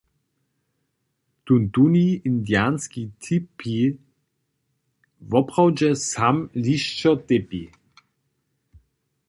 Tón 1.45 1.63
tuni 1.73 2.05
indianski 2.29 3.01
tipy 3.23 3.77
woprawdźe 5.29 5.89
sam 6.11 6.37
lisćo 6.63 7.11
těpi. 7.27 7.61